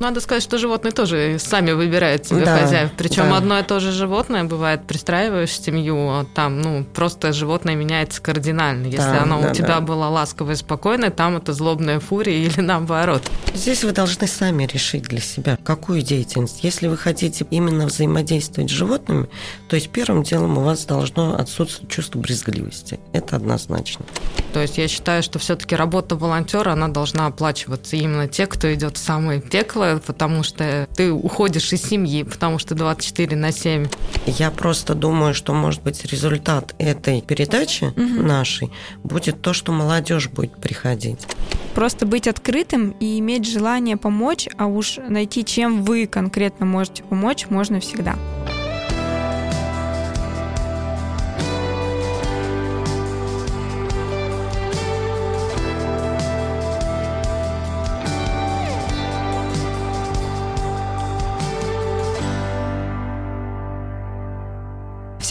[0.00, 2.90] Надо сказать, что животные тоже сами выбирают себе Да, хозяев.
[2.96, 3.36] Причем да.
[3.36, 8.86] одно и то же животное бывает, пристраиваешь семью, а там, ну, просто животное меняется кардинально.
[8.86, 9.80] Если Да, оно да, у тебя да.
[9.82, 13.22] было ласковое и спокойное, там это злобная фурия или наоборот.
[13.52, 16.64] Здесь вы должны сами решить для себя, какую деятельность.
[16.64, 19.28] Если вы хотите именно взаимодействовать с животными,
[19.68, 22.98] то есть первым делом у вас должно отсутствовать чувство брезгливости.
[23.12, 24.06] Это однозначно.
[24.54, 28.96] То есть я считаю, что все-таки работа волонтера, она должна оплачиваться именно те, кто идет
[28.96, 33.88] в самое пекло, потому что ты уходишь из семьи, потому что 24 на 7.
[34.26, 38.26] Я просто думаю, что, может быть, результат этой передачи Мгм.
[38.26, 38.70] нашей
[39.02, 41.18] будет то, что молодежь будет приходить.
[41.74, 47.46] Просто быть открытым и иметь желание помочь, а уж найти, чем вы конкретно можете помочь,
[47.48, 48.16] можно всегда.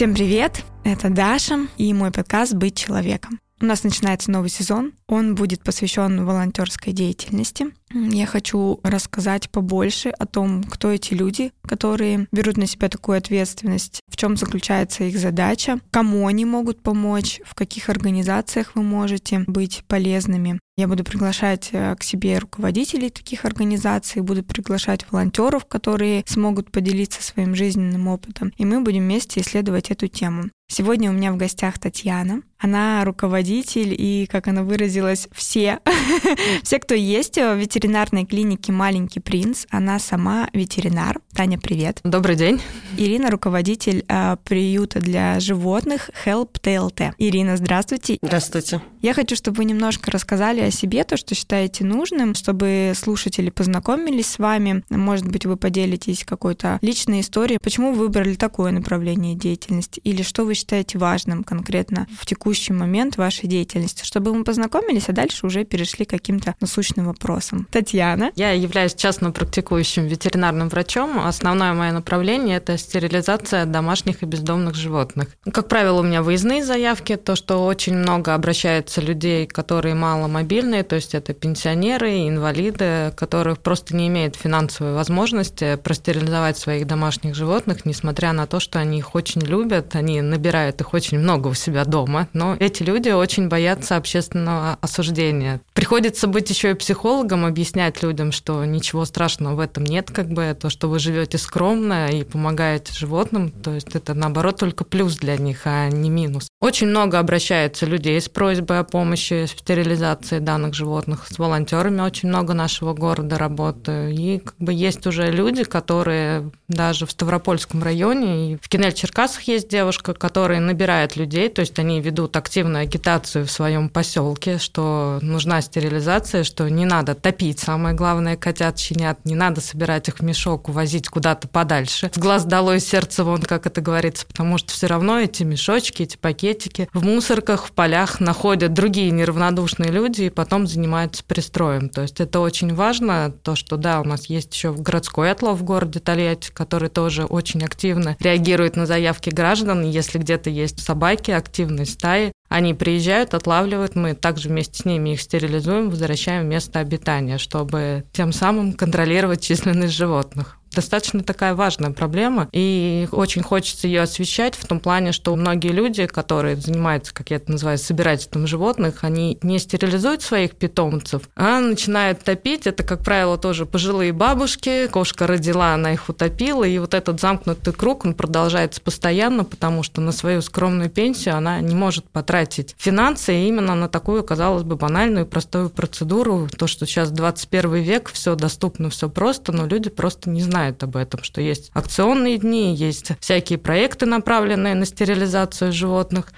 [0.00, 0.64] Всем привет!
[0.82, 3.38] Это Даша и мой подкаст «Быть человеком».
[3.60, 4.94] У нас начинается новый сезон.
[5.06, 7.66] Он будет посвящен волонтерской деятельности.
[7.92, 14.00] Я хочу рассказать побольше о том, кто эти люди, которые берут на себя такую ответственность,
[14.08, 19.82] в чем заключается их задача, кому они могут помочь, в каких организациях вы можете быть
[19.88, 20.60] полезными.
[20.76, 27.22] Я буду приглашать э, к себе руководителей таких организаций, буду приглашать волонтеров, которые смогут поделиться
[27.22, 30.44] своим жизненным опытом, и мы будем вместе исследовать эту тему.
[30.72, 32.42] Сегодня у меня в гостях Татьяна.
[32.56, 35.80] Она руководитель и, как она выразилась, все,
[36.62, 39.64] все, кто есть в ветеринарной клинике «Маленький принц».
[39.70, 41.18] Она сама ветеринар.
[41.34, 42.00] Таня, привет.
[42.04, 42.60] Добрый день.
[42.98, 47.14] Ирина, руководитель э, приюта для животных Help TLT.
[47.16, 48.18] Ирина, здравствуйте.
[48.20, 48.82] Здравствуйте.
[49.02, 54.26] Я хочу, чтобы вы немножко рассказали о себе, то, что считаете нужным, чтобы слушатели познакомились
[54.26, 54.84] с вами.
[54.90, 60.44] Может быть, вы поделитесь какой-то личной историей, почему вы выбрали такое направление деятельности, или что
[60.44, 65.64] вы считаете важным конкретно в текущий момент вашей деятельности, чтобы мы познакомились, а дальше уже
[65.64, 67.66] перешли к каким-то насущным вопросам.
[67.70, 68.32] Татьяна.
[68.36, 71.18] Я являюсь частно практикующим ветеринарным врачом.
[71.20, 75.28] Основное мое направление– это стерилизация домашних и бездомных животных.
[75.50, 80.96] Как правило, у меня выездные заявки, то, что очень много обращается людей, которые маломобильные, то
[80.96, 88.32] есть это пенсионеры, инвалиды, которые просто не имеют финансовой возможности простерилизовать своих домашних животных, несмотря
[88.32, 92.28] на то, что они их очень любят, они набирают их очень много у себя дома,
[92.32, 95.60] но эти люди очень боятся общественного осуждения.
[95.74, 100.56] Приходится быть еще и психологом, объяснять людям, что ничего страшного в этом нет, как бы
[100.58, 105.36] то, что вы живете скромно и помогаете животным, то есть это наоборот только плюс для
[105.36, 106.48] них, а не минус.
[106.60, 111.26] Очень много обращается людей с просьбой помощи в стерилизации данных животных.
[111.28, 114.12] С волонтерами очень много нашего города работаю.
[114.12, 119.68] И как бы есть уже люди, которые даже в Ставропольском районе и в Кинель-Черкасах есть
[119.68, 125.60] девушка, которая набирает людей, то есть они ведут активную агитацию в своем поселке, что нужна
[125.60, 130.68] стерилизация, что не надо топить, самое главное, котят, щенят, не надо собирать их в мешок,
[130.68, 132.10] увозить куда-то подальше.
[132.12, 136.16] С глаз долой, сердце вон, как это говорится, потому что все равно эти мешочки, эти
[136.16, 141.88] пакетики в мусорках, в полях находят другие неравнодушные люди и потом занимаются пристроем.
[141.88, 145.64] То есть это очень важно, то, что да, у нас есть еще городской отлов в
[145.64, 149.82] городе Тольятти, который тоже очень активно реагирует на заявки граждан.
[149.82, 155.20] Если где-то есть собаки, активные стаи, они приезжают, отлавливают, мы также вместе с ними их
[155.20, 162.48] стерилизуем, возвращаем в место обитания, чтобы тем самым контролировать численность животных достаточно такая важная проблема,
[162.52, 167.36] и очень хочется ее освещать в том плане, что многие люди, которые занимаются, как я
[167.36, 172.66] это называю, собирательством животных, они не стерилизуют своих питомцев, а начинают топить.
[172.66, 177.72] Это, как правило, тоже пожилые бабушки, кошка родила, она их утопила, и вот этот замкнутый
[177.72, 183.34] круг, он продолжается постоянно, потому что на свою скромную пенсию она не может потратить финансы
[183.34, 186.48] именно на такую, казалось бы, банальную и простую процедуру.
[186.56, 190.82] То, что сейчас 21 век, все доступно, все просто, но люди просто не знают знают
[190.82, 196.32] об этом, что есть акционные дни, есть всякие проекты, направленные на стерилизацию животных.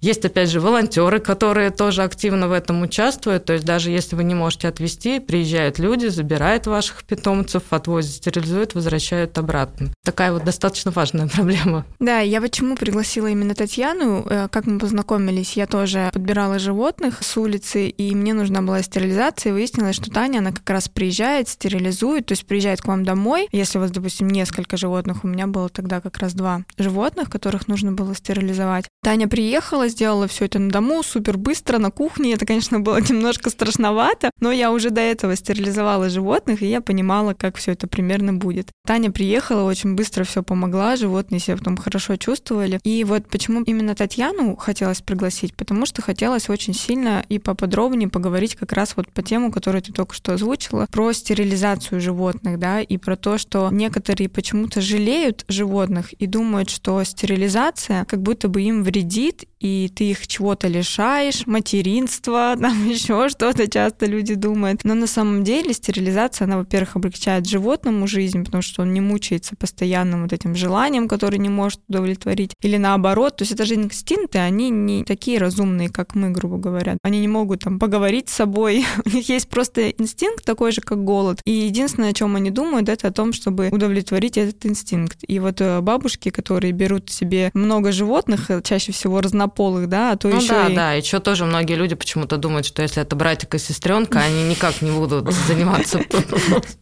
[0.00, 3.44] Есть, опять же, волонтеры, которые тоже активно в этом участвуют.
[3.44, 8.74] То есть даже если вы не можете отвезти, приезжают люди, забирают ваших питомцев, отвозят, стерилизуют,
[8.74, 9.92] возвращают обратно.
[10.04, 11.84] Такая вот достаточно важная проблема.
[11.98, 14.26] Да, я почему пригласила именно Татьяну?
[14.28, 19.50] Э, Как мы познакомились, я тоже подбирала животных с улицы, и мне нужна была стерилизация,
[19.50, 23.48] и выяснилось, что Таня, она как раз приезжает, стерилизует, то есть приезжает к вам домой.
[23.52, 27.68] Если у вас, допустим, несколько животных, у меня было тогда как раз два животных, которых
[27.68, 28.86] нужно было стерилизовать.
[29.02, 32.34] Таня приехала, сначала сделала все это на дому, супер быстро, на кухне.
[32.34, 37.34] Это, конечно, было немножко страшновато, но я уже до этого стерилизовала животных, и я понимала,
[37.34, 38.68] как все это примерно будет.
[38.86, 42.80] Таня приехала, очень быстро все помогла, животные себя потом хорошо чувствовали.
[42.84, 48.54] И вот почему именно Татьяну хотелось пригласить, потому что хотелось очень сильно и поподробнее поговорить
[48.56, 52.96] как раз вот по тему, которую ты только что озвучила, про стерилизацию животных, да, и
[52.96, 58.82] про то, что некоторые почему-то жалеют животных и думают, что стерилизация как будто бы им
[58.82, 64.84] вредит, и ты их чего-то лишаешь, материнства, там еще что-то часто люди думают.
[64.84, 69.56] Но на самом деле стерилизация, она, во-первых, облегчает животному жизнь, потому что он не мучается
[69.56, 72.52] постоянным вот этим желанием, которое не может удовлетворить.
[72.62, 76.98] Или наоборот, то есть это же инстинкты, они не такие разумные, как мы, грубо говоря.
[77.02, 78.84] Они не могут там поговорить с собой.
[79.04, 81.40] У них есть просто инстинкт такой же, как голод.
[81.44, 85.18] И единственное, о чем они думают, это о том, чтобы удовлетворить этот инстинкт.
[85.26, 90.16] И вот э, бабушки, которые берут себе много животных, э, чаще всего разнополых, да, а
[90.16, 90.74] то ну еще да, и...
[90.74, 94.82] да, еще тоже многие люди почему-то думают, что если это братик и сестренка, они никак
[94.82, 96.00] не будут заниматься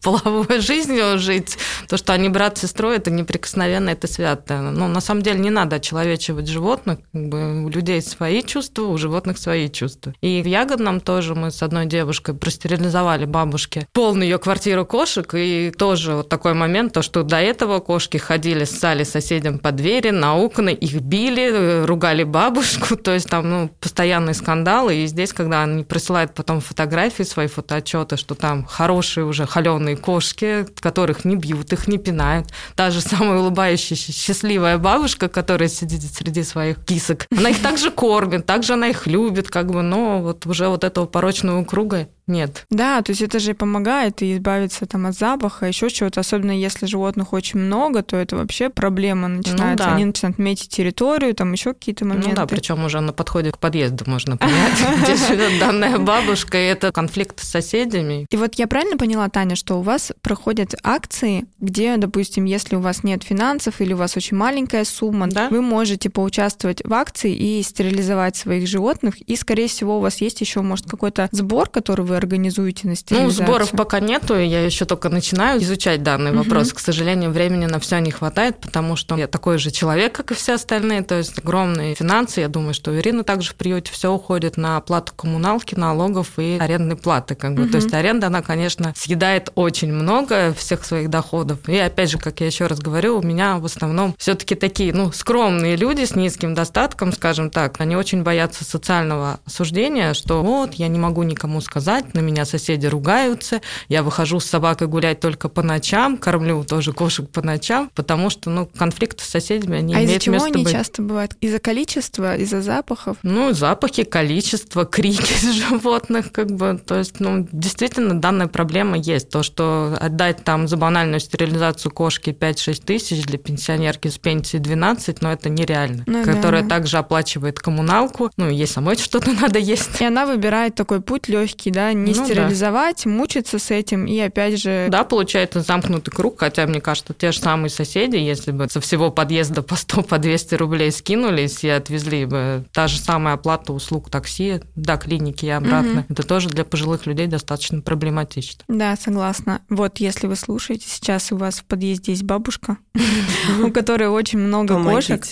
[0.01, 1.57] половой жизнью жить.
[1.87, 4.61] То, что они брат с сестрой, это неприкосновенно, это свято.
[4.61, 6.99] Но на самом деле не надо очеловечивать животных.
[7.13, 10.13] Как бы у людей свои чувства, у животных свои чувства.
[10.21, 15.29] И в Ягодном тоже мы с одной девушкой простерилизовали бабушке полную ее квартиру кошек.
[15.35, 20.09] И тоже вот такой момент, то, что до этого кошки ходили, ссали соседям по двери,
[20.09, 22.54] на окна, их били, ругали бабушку.
[23.03, 24.95] То есть там ну, постоянные скандалы.
[24.95, 30.65] И здесь, когда они присылают потом фотографии, свои фотоотчеты, что там хорошие уже холеные кошки,
[30.79, 32.47] которых не бьют, их не пинают.
[32.75, 38.45] Та же самая улыбающаяся, счастливая бабушка, которая сидит среди своих кисок, она их также кормит,
[38.45, 42.65] также она их любит, как бы, но вот уже вот этого порочного круга нет.
[42.69, 46.19] Да, то есть это же помогает и избавиться там от запаха, еще чего-то.
[46.21, 49.83] Особенно если животных очень много, то это вообще проблема начинается.
[49.85, 49.95] Ну, да.
[49.95, 52.29] Они начинают метить территорию, там еще какие-то моменты.
[52.29, 54.73] Ну да, причем уже на подходе к подъезду можно понять,
[55.03, 58.25] где живет данная бабушка, и это конфликт с соседями.
[58.29, 62.79] И вот я правильно поняла, Таня, что у вас проходят акции, где, допустим, если у
[62.79, 65.49] вас нет финансов или у вас очень маленькая сумма, Да.
[65.49, 69.19] вы можете поучаствовать в акции и стерилизовать своих животных.
[69.21, 72.95] И, скорее всего, у вас есть еще, может, какой-то сбор, который вы организуете на Ну,
[72.95, 73.45] стерилизацию.
[73.45, 76.43] сборов пока нету, я еще только начинаю изучать данный Мгм.
[76.43, 76.73] вопрос.
[76.73, 80.33] К сожалению, времени на все не хватает, потому что я такой же человек, как и
[80.33, 82.41] все остальные, то есть огромные финансы.
[82.41, 86.57] Я думаю, что у Ирины также в приюте все уходит на оплату коммуналки, налогов и
[86.59, 87.35] арендной платы.
[87.35, 87.63] Как бы.
[87.63, 87.71] Мгм.
[87.71, 91.59] То есть аренда, она, конечно, съедает очень много всех своих доходов.
[91.67, 95.11] И опять же, как я еще раз говорю, у меня в основном все-таки такие, ну,
[95.11, 100.87] скромные люди с низким достатком, скажем так, они очень боятся социального осуждения, что вот, я
[100.87, 105.61] не могу никому сказать, на меня соседи ругаются, я выхожу с собакой гулять только по
[105.61, 110.05] ночам, кормлю тоже кошек по ночам, потому что, ну, конфликты с соседями, они а из-за
[110.07, 110.73] имеют чего место они быть.
[110.73, 111.35] часто бывают?
[111.41, 113.17] Из-за количества, из-за запахов?
[113.23, 119.29] Ну, запахи, количество, крики животных, как бы, то есть, ну, действительно, данная проблема есть.
[119.29, 125.21] То, что отдать там за банальную стерилизацию кошки 5-6 тысяч для пенсионерки с пенсии 12,
[125.21, 126.03] но это нереально.
[126.05, 126.69] Ну которая да.
[126.69, 130.01] также оплачивает коммуналку, ну, ей самой что-то надо есть.
[130.01, 132.25] И она выбирает такой путь легкий, да, не Ну да.
[132.25, 134.87] стерилизовать, мучиться с этим, и опять же...
[134.89, 139.11] Да, получается замкнутый круг, хотя, мне кажется, те же самые соседи, если бы со всего
[139.11, 144.09] подъезда по 100, по 200 рублей скинулись и отвезли бы та же самая оплата услуг
[144.09, 146.05] такси до клиники и обратно, Мгм.
[146.09, 148.63] это тоже для пожилых людей достаточно проблематично.
[148.67, 149.61] Да, согласна.
[149.69, 152.77] Вот, если вы слушаете, сейчас у вас в подъезде есть бабушка,
[153.63, 155.23] у которой очень много кошек.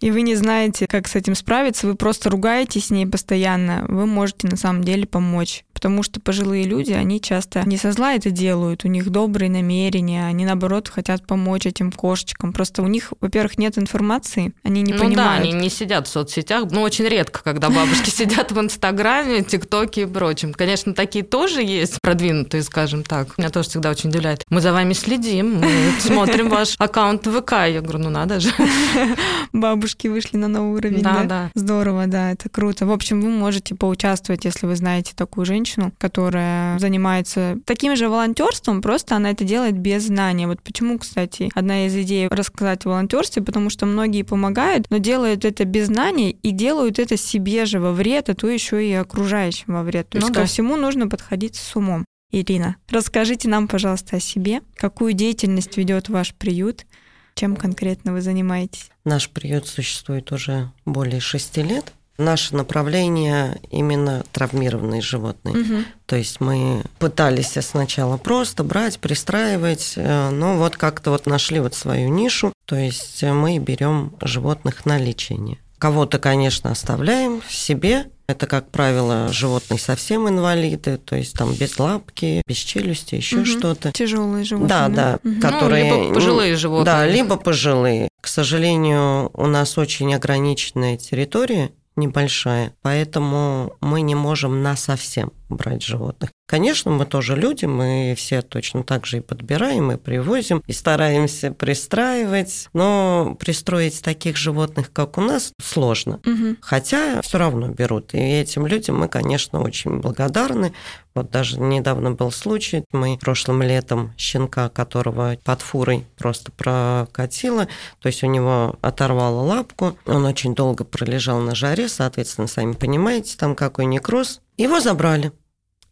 [0.00, 4.06] И вы не знаете, как с этим справиться, вы просто ругаетесь с ней постоянно, вы
[4.06, 5.64] можете на самом деле помочь.
[5.80, 10.26] Потому что пожилые люди, они часто не со зла это делают, у них добрые намерения,
[10.26, 12.52] они наоборот хотят помочь этим кошечкам.
[12.52, 15.44] Просто у них, во-первых, нет информации, они не ну да, понимают.
[15.44, 20.06] они не сидят в соцсетях, ну очень редко, когда бабушки сидят в Инстаграме, ТикТоке и
[20.06, 20.52] прочем.
[20.52, 23.38] Конечно, такие тоже есть, продвинутые, скажем так.
[23.38, 24.44] Меня тоже всегда очень удивляет.
[24.50, 27.52] Мы за вами следим, мы смотрим ваш аккаунт ВК.
[27.68, 28.50] Я говорю, ну надо же.
[29.90, 31.02] Бабушки вышли на новый уровень.
[31.02, 31.24] Да, да?
[31.24, 31.50] да.
[31.54, 32.86] Здорово, да, это круто.
[32.86, 38.82] В общем, вы можете поучаствовать, если вы знаете такую женщину, которая занимается таким же волонтерством,
[38.82, 40.46] просто она это делает без знания.
[40.46, 45.44] Вот почему, кстати, одна из идей рассказать о волонтерстве, потому что многие помогают, но делают
[45.44, 49.74] это без знаний и делают это себе же во вред, а то еще и окружающим
[49.74, 50.08] во вред.
[50.10, 50.42] То Ну есть да.
[50.42, 52.04] ко всему нужно подходить с умом.
[52.30, 54.60] Ирина, расскажите нам, пожалуйста, о себе.
[54.76, 56.86] Какую деятельность ведет ваш приют?
[57.34, 58.90] Чем конкретно вы занимаетесь?
[59.04, 61.92] Наш приют существует уже более шести лет.
[62.18, 65.56] Наше направление именно травмированные животные.
[65.56, 65.84] Мгм.
[66.04, 71.74] То есть мы пытались сначала просто брать, пристраивать, э, но вот как-то вот нашли вот
[71.74, 72.52] свою нишу.
[72.66, 75.58] То есть мы берем животных на лечение.
[75.78, 82.42] Кого-то, конечно, оставляем себе, это, как правило, животные совсем инвалиды, то есть там без лапки,
[82.46, 83.46] без челюсти, еще угу.
[83.46, 83.92] что-то.
[83.92, 84.68] Тяжелые животные.
[84.68, 85.40] Да, да, угу.
[85.40, 85.92] которые.
[85.92, 86.84] Ну, либо пожилые животные.
[86.84, 88.08] Да, либо пожилые.
[88.20, 95.82] К сожалению, у нас очень ограниченная территория, небольшая, поэтому мы не можем на совсем брать
[95.82, 96.30] животных.
[96.50, 101.52] Конечно, мы тоже люди, мы все точно так же и подбираем, и привозим, и стараемся
[101.52, 106.20] пристраивать, но пристроить таких животных, как у нас, сложно.
[106.26, 106.56] Угу.
[106.60, 108.14] Хотя все равно берут.
[108.14, 110.72] И этим людям мы, конечно, очень благодарны.
[111.14, 117.66] Вот даже недавно был случай, мы прошлым летом щенка, которого под фурой просто прокатило,
[117.98, 123.36] то есть у него оторвало лапку, он очень долго пролежал на жаре, соответственно, сами понимаете,
[123.36, 125.32] там какой некроз, его забрали.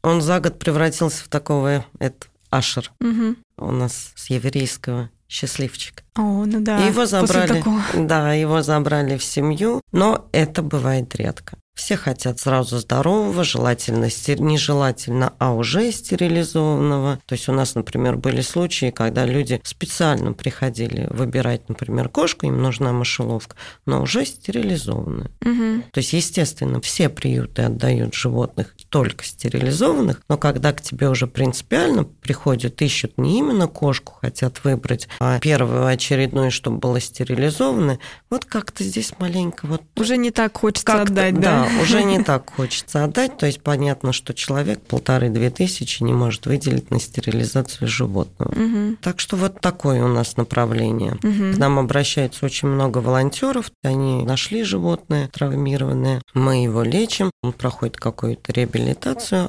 [0.08, 2.90] Он за год превратился в такого, это Ашер.
[3.00, 3.36] Угу.
[3.58, 6.02] У нас с еврейского счастливчик.
[6.16, 6.78] О, ну да.
[6.78, 7.62] Его забрали,
[7.94, 11.58] да, его забрали в семью, но это бывает редко.
[11.74, 17.20] Все хотят сразу здорового, желательно, нежелательно, а уже стерилизованного.
[17.24, 22.60] То есть у нас, например, были случаи, когда люди специально приходили выбирать, например, кошку, им
[22.60, 23.54] нужна мышеловка,
[23.86, 25.30] но уже стерилизованную.
[25.42, 25.82] Угу.
[25.92, 32.04] То есть, естественно, все приюты отдают животных только стерилизованных, но когда к тебе уже принципиально
[32.04, 37.98] приходят, ищут не именно кошку, хотят выбрать, а первую очередную, чтобы было стерилизованное,
[38.30, 39.82] вот как-то здесь маленько вот...
[39.96, 41.68] Уже не так хочется отдать, да?
[41.68, 43.36] Да, уже не так хочется отдать.
[43.38, 48.50] То есть понятно, что человек полторы-две тысячи не может выделить на стерилизацию животного.
[48.50, 48.96] Угу.
[49.02, 51.12] Так что вот такое у нас направление.
[51.22, 51.54] Угу.
[51.54, 53.70] К нам обращается очень много волонтеров.
[53.82, 56.22] Они нашли животное травмированное.
[56.34, 57.30] Мы его лечим.
[57.42, 58.77] Он проходит какую-то реабилитацию,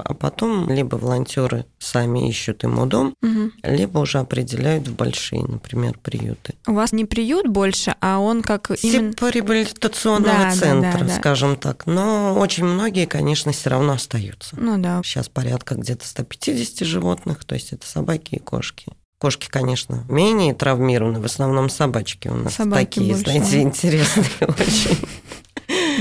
[0.04, 3.52] а потом либо волонтеры сами ищут ему дом, угу.
[3.64, 6.56] либо уже определяют в большие, например, приюты.
[6.68, 9.14] У вас не приют больше, а он как именно...
[9.14, 11.16] Типа реабилитационного да, центра, да, да, да.
[11.18, 11.86] скажем так.
[11.86, 14.56] Но очень многие, конечно, все равно остаются.
[14.60, 15.02] Ну да.
[15.04, 18.88] Сейчас порядка где-то 150 животных, то есть это собаки и кошки.
[19.20, 23.32] Кошки, конечно, менее травмированы, в основном собачки у нас собаки такие, больше.
[23.32, 24.98] знаете, интересные очень.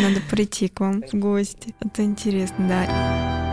[0.01, 1.75] Надо прийти к вам в гости.
[1.81, 3.48] Это интересно, да.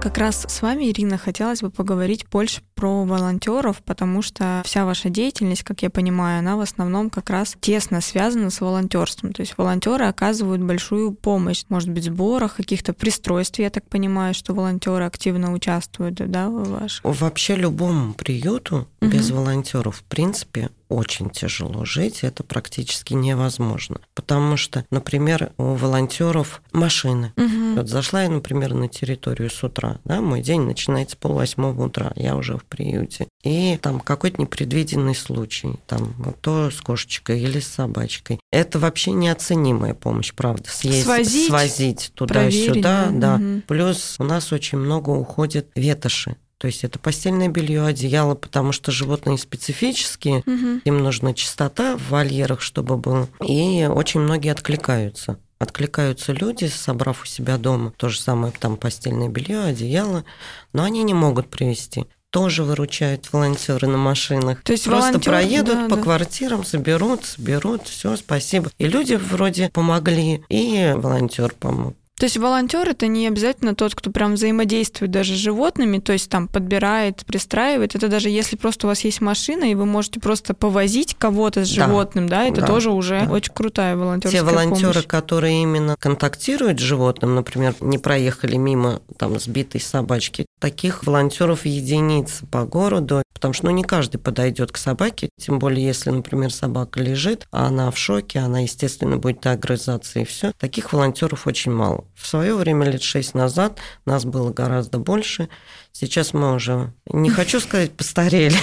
[0.00, 5.08] Как раз с вами, Ирина, хотелось бы поговорить больше про волонтеров, потому что вся ваша
[5.08, 9.32] деятельность, как я понимаю, она в основном как раз тесно связана с волонтерством.
[9.32, 13.58] То есть волонтеры оказывают большую помощь, может быть, в сборах, каких-то пристройств.
[13.58, 17.00] Я так понимаю, что волонтеры активно участвуют, да, в ваших?
[17.02, 19.10] Вообще любому приюту угу.
[19.10, 24.00] без волонтеров, в принципе, очень тяжело жить, это практически невозможно.
[24.14, 27.32] Потому что, например, у волонтеров машины.
[27.36, 27.65] Угу.
[27.76, 32.12] Вот зашла я, например, на территорию с утра, да, мой день начинается пол восьмого утра,
[32.16, 33.28] я уже в приюте.
[33.42, 38.40] И там какой-то непредвиденный случай, там то с кошечкой или с собачкой.
[38.50, 40.68] Это вообще неоценимая помощь, правда.
[40.68, 43.36] Съездить, свозить, свозить туда-сюда, да.
[43.36, 43.44] да.
[43.44, 43.62] Угу.
[43.66, 46.36] Плюс у нас очень много уходит ветоши.
[46.58, 50.80] То есть это постельное белье, одеяло, потому что животные специфические, угу.
[50.84, 53.28] им нужна чистота в вольерах, чтобы было.
[53.46, 55.38] И очень многие откликаются.
[55.58, 60.24] Откликаются люди, собрав у себя дома то же самое, там постельное белье, одеяло,
[60.72, 64.62] но они не могут привезти тоже выручают волонтеры на машинах.
[64.62, 65.32] То есть Просто волонтер...
[65.32, 66.02] проедут да, по да.
[66.02, 68.70] квартирам, соберут, соберут, все, спасибо.
[68.76, 71.96] И люди вроде помогли, и волонтер помог.
[72.18, 76.30] То есть волонтер это не обязательно тот, кто прям взаимодействует даже с животными, то есть
[76.30, 77.94] там подбирает, пристраивает.
[77.94, 81.68] Это даже если просто у вас есть машина, и вы можете просто повозить кого-то с
[81.68, 83.32] животным, да, да это да, тоже уже да.
[83.32, 85.06] очень крутая волонтерская Те волонтеры, помощь.
[85.06, 92.46] которые именно контактируют с животным, например, не проехали мимо там сбитой собачки, таких волонтеров единицы
[92.46, 97.00] по городу, потому что ну, не каждый подойдет к собаке, тем более если, например, собака
[97.00, 100.52] лежит, а она в шоке, она, естественно, будет огрызаться и все.
[100.58, 102.06] Таких волонтеров очень мало.
[102.14, 105.48] В свое время, лет шесть назад, нас было гораздо больше.
[105.92, 108.56] Сейчас мы уже, не хочу сказать, постарели,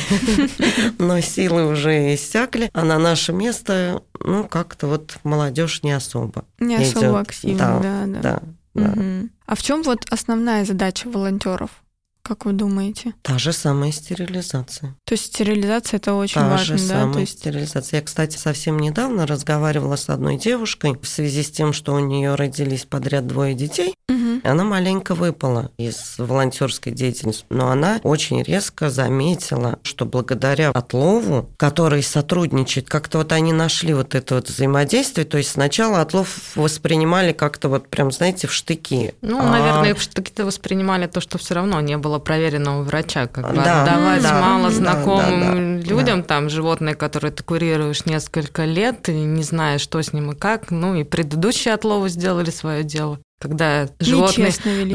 [0.97, 6.45] но силы уже иссякли, а на наше место, ну, как-то вот молодежь не особо.
[6.59, 8.21] Не особо активно, да, да.
[8.21, 8.41] да,
[8.73, 9.27] да.
[9.45, 11.82] А в чем вот основная задача волонтеров?
[12.23, 13.13] Как вы думаете?
[13.21, 14.95] Та же самая стерилизация.
[15.03, 16.99] То есть стерилизация это очень Та важно, же да?
[16.99, 17.39] самая То есть...
[17.39, 17.99] стерилизация.
[17.99, 22.35] Я, кстати, совсем недавно разговаривала с одной девушкой в связи с тем, что у нее
[22.35, 23.95] родились подряд двое детей.
[24.07, 24.22] Угу.
[24.43, 32.03] Она маленько выпала из волонтерской деятельности, но она очень резко заметила, что благодаря отлову, который
[32.03, 37.69] сотрудничает, как-то вот они нашли вот это вот взаимодействие, то есть сначала отлов воспринимали как-то
[37.69, 39.13] вот прям, знаете, в штыки.
[39.21, 39.49] Ну, а...
[39.49, 43.83] наверное, в штыки-то воспринимали то, что все равно не было проверенного врача, как бы да,
[43.83, 46.27] отдавать да, мало знакомым да, да, людям, да.
[46.27, 50.71] там, животные, которые ты курируешь несколько лет, и не знаешь, что с ним и как,
[50.71, 54.53] ну, и предыдущие отловы сделали свое дело когда животные,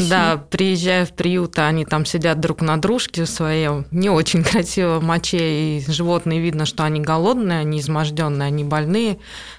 [0.09, 4.43] да, приезжая в приют, а они там сидят друг на дружке в своем не очень
[4.51, 9.19] красивом моче, и животные видно, что они голодные, они изможденные, они больные,